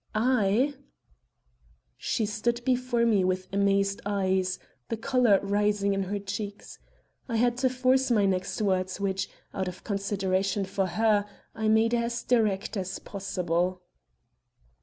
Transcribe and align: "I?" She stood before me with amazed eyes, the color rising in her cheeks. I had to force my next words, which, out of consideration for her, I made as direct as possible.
"I?" 0.15 0.73
She 1.95 2.25
stood 2.25 2.65
before 2.65 3.05
me 3.05 3.23
with 3.23 3.47
amazed 3.53 4.01
eyes, 4.03 4.57
the 4.89 4.97
color 4.97 5.39
rising 5.43 5.93
in 5.93 6.01
her 6.05 6.17
cheeks. 6.17 6.79
I 7.29 7.35
had 7.37 7.55
to 7.57 7.69
force 7.69 8.09
my 8.09 8.25
next 8.25 8.59
words, 8.63 8.99
which, 8.99 9.29
out 9.53 9.67
of 9.67 9.83
consideration 9.83 10.65
for 10.65 10.87
her, 10.87 11.27
I 11.53 11.67
made 11.67 11.93
as 11.93 12.23
direct 12.23 12.75
as 12.77 12.97
possible. 12.97 13.83